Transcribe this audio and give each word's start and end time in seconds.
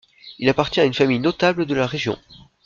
Il 0.39 0.49
appartient 0.49 0.79
à 0.81 0.85
une 0.85 0.95
famille 0.95 1.19
notable 1.19 1.67
de 1.67 1.75
la 1.75 1.85
région. 1.85 2.17